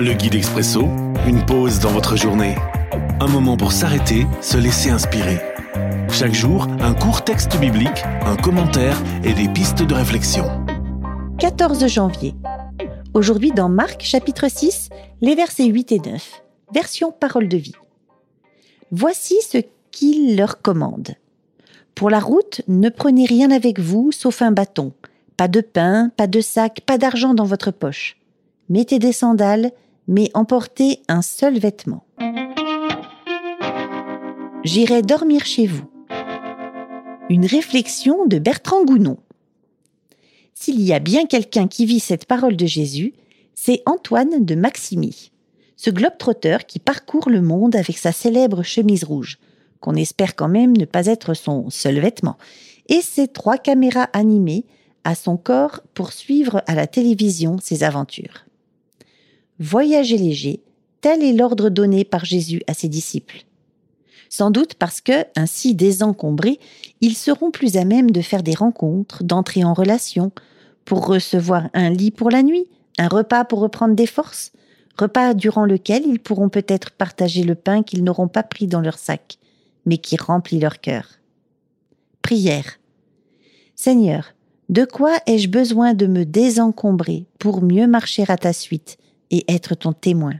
Le 0.00 0.12
guide 0.12 0.36
expresso, 0.36 0.82
une 1.26 1.44
pause 1.44 1.80
dans 1.80 1.90
votre 1.90 2.14
journée. 2.14 2.54
Un 3.18 3.26
moment 3.26 3.56
pour 3.56 3.72
s'arrêter, 3.72 4.28
se 4.40 4.56
laisser 4.56 4.90
inspirer. 4.90 5.40
Chaque 6.08 6.34
jour, 6.34 6.68
un 6.78 6.94
court 6.94 7.24
texte 7.24 7.58
biblique, 7.58 8.04
un 8.24 8.36
commentaire 8.36 8.96
et 9.24 9.32
des 9.32 9.48
pistes 9.48 9.82
de 9.82 9.94
réflexion. 9.94 10.44
14 11.40 11.84
janvier. 11.88 12.36
Aujourd'hui 13.12 13.50
dans 13.50 13.68
Marc 13.68 14.02
chapitre 14.02 14.48
6, 14.48 14.90
les 15.20 15.34
versets 15.34 15.66
8 15.66 15.90
et 15.90 15.98
9. 15.98 16.42
Version 16.72 17.10
parole 17.10 17.48
de 17.48 17.56
vie. 17.56 17.74
Voici 18.92 19.34
ce 19.42 19.58
qu'il 19.90 20.36
leur 20.36 20.62
commande. 20.62 21.16
Pour 21.96 22.08
la 22.08 22.20
route, 22.20 22.62
ne 22.68 22.88
prenez 22.88 23.24
rien 23.24 23.50
avec 23.50 23.80
vous 23.80 24.12
sauf 24.12 24.42
un 24.42 24.52
bâton. 24.52 24.92
Pas 25.36 25.48
de 25.48 25.60
pain, 25.60 26.12
pas 26.16 26.28
de 26.28 26.40
sac, 26.40 26.82
pas 26.86 26.98
d'argent 26.98 27.34
dans 27.34 27.44
votre 27.44 27.72
poche. 27.72 28.16
Mettez 28.68 29.00
des 29.00 29.12
sandales 29.12 29.72
mais 30.08 30.30
emportez 30.34 31.02
un 31.06 31.22
seul 31.22 31.58
vêtement. 31.58 32.04
J'irai 34.64 35.02
dormir 35.02 35.44
chez 35.44 35.66
vous. 35.66 35.84
Une 37.28 37.46
réflexion 37.46 38.26
de 38.26 38.38
Bertrand 38.38 38.84
Gounon. 38.84 39.18
S'il 40.54 40.80
y 40.80 40.92
a 40.92 40.98
bien 40.98 41.26
quelqu'un 41.26 41.68
qui 41.68 41.84
vit 41.84 42.00
cette 42.00 42.24
parole 42.24 42.56
de 42.56 42.66
Jésus, 42.66 43.12
c'est 43.54 43.82
Antoine 43.86 44.44
de 44.44 44.54
Maximi, 44.54 45.30
ce 45.76 45.90
globe-trotteur 45.90 46.64
qui 46.64 46.78
parcourt 46.78 47.28
le 47.28 47.42
monde 47.42 47.76
avec 47.76 47.98
sa 47.98 48.12
célèbre 48.12 48.62
chemise 48.62 49.04
rouge, 49.04 49.38
qu'on 49.80 49.94
espère 49.94 50.34
quand 50.34 50.48
même 50.48 50.76
ne 50.76 50.86
pas 50.86 51.06
être 51.06 51.34
son 51.34 51.70
seul 51.70 52.00
vêtement, 52.00 52.38
et 52.88 53.02
ses 53.02 53.28
trois 53.28 53.58
caméras 53.58 54.08
animées 54.14 54.64
à 55.04 55.14
son 55.14 55.36
corps 55.36 55.80
pour 55.94 56.12
suivre 56.12 56.62
à 56.66 56.74
la 56.74 56.86
télévision 56.86 57.58
ses 57.60 57.84
aventures. 57.84 58.47
Voyager 59.60 60.18
léger, 60.18 60.62
tel 61.00 61.22
est 61.22 61.32
l'ordre 61.32 61.68
donné 61.68 62.04
par 62.04 62.24
Jésus 62.24 62.62
à 62.68 62.74
ses 62.74 62.88
disciples. 62.88 63.44
Sans 64.28 64.50
doute 64.50 64.74
parce 64.74 65.00
que, 65.00 65.24
ainsi 65.36 65.74
désencombrés, 65.74 66.60
ils 67.00 67.16
seront 67.16 67.50
plus 67.50 67.76
à 67.76 67.84
même 67.84 68.10
de 68.10 68.20
faire 68.20 68.42
des 68.42 68.54
rencontres, 68.54 69.24
d'entrer 69.24 69.64
en 69.64 69.74
relation, 69.74 70.30
pour 70.84 71.06
recevoir 71.06 71.70
un 71.74 71.90
lit 71.90 72.10
pour 72.10 72.30
la 72.30 72.42
nuit, 72.42 72.66
un 72.98 73.08
repas 73.08 73.44
pour 73.44 73.60
reprendre 73.60 73.94
des 73.94 74.06
forces, 74.06 74.52
repas 74.96 75.34
durant 75.34 75.64
lequel 75.64 76.06
ils 76.06 76.20
pourront 76.20 76.48
peut-être 76.48 76.92
partager 76.92 77.42
le 77.42 77.54
pain 77.54 77.82
qu'ils 77.82 78.04
n'auront 78.04 78.28
pas 78.28 78.42
pris 78.42 78.66
dans 78.66 78.80
leur 78.80 78.98
sac, 78.98 79.38
mais 79.86 79.98
qui 79.98 80.16
remplit 80.16 80.60
leur 80.60 80.80
cœur. 80.80 81.04
Prière. 82.22 82.78
Seigneur, 83.74 84.34
de 84.68 84.84
quoi 84.84 85.16
ai-je 85.26 85.48
besoin 85.48 85.94
de 85.94 86.06
me 86.06 86.24
désencombrer 86.24 87.26
pour 87.38 87.62
mieux 87.62 87.86
marcher 87.86 88.24
à 88.28 88.36
ta 88.36 88.52
suite 88.52 88.98
et 89.30 89.44
être 89.48 89.74
ton 89.74 89.92
témoin. 89.92 90.34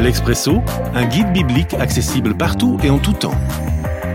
L'Expresso, 0.00 0.60
un 0.94 1.04
guide 1.04 1.32
biblique 1.32 1.74
accessible 1.74 2.36
partout 2.36 2.76
et 2.82 2.90
en 2.90 2.98
tout 2.98 3.12
temps. 3.12 3.34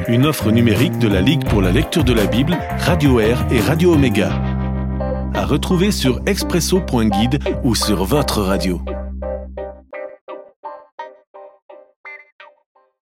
Une 0.09 0.25
offre 0.25 0.52
numérique 0.52 1.00
de 1.00 1.08
la 1.08 1.22
Ligue 1.22 1.45
pour 1.45 1.62
la 1.62 1.72
lecture 1.72 2.03
de 2.03 2.14
la 2.14 2.25
Bible, 2.25 2.58
Radio 2.80 3.20
Air 3.20 3.45
et 3.52 3.59
Radio 3.59 3.94
Omega. 3.94 4.30
À 5.34 5.45
retrouver 5.45 5.92
sur 5.92 6.20
expresso.guide 6.25 7.40
ou 7.64 7.75
sur 7.75 8.03
votre 8.03 8.42
radio. 8.42 8.81